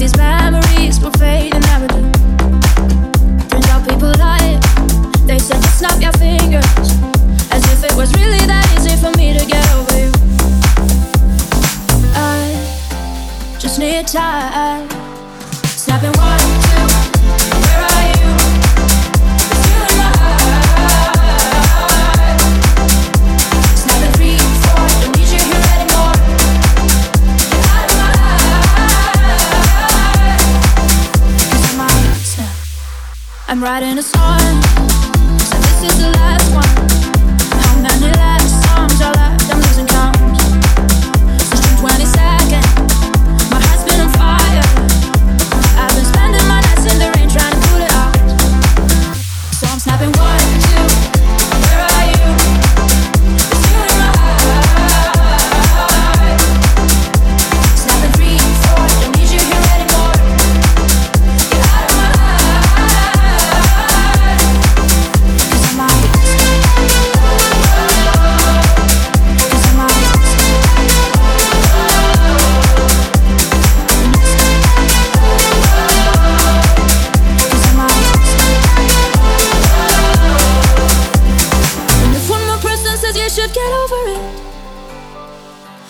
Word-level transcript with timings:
these 0.00 0.16
memories 0.16 0.98
will 0.98 1.12
fade. 1.12 1.52
Turns 1.52 1.68
out 3.68 3.86
people 3.86 4.08
lie. 4.18 4.58
They 5.26 5.38
said 5.38 5.60
to 5.60 5.68
snap 5.68 6.00
your 6.00 6.12
fingers, 6.12 6.64
if 7.52 7.84
it 7.84 7.94
was 7.96 8.10
really 8.14 8.38
that 8.46 8.66
easy 8.76 8.96
for 8.96 9.10
me 9.18 9.38
to 9.38 9.44
get 9.44 9.70
over 9.74 9.98
you. 10.00 10.10
I 12.16 12.54
just 13.58 13.78
need 13.78 14.06
time. 14.06 14.88
Snapping 15.76 16.12
water. 16.16 16.39
I'm 33.50 33.60
writing 33.60 33.98
a 33.98 34.02
song, 34.02 34.62
so 35.40 35.56
this 35.56 35.82
is 35.82 35.98
the 35.98 36.12
last 36.12 36.54
one. 36.54 36.99